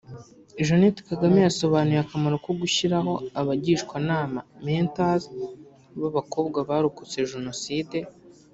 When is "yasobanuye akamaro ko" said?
1.47-2.51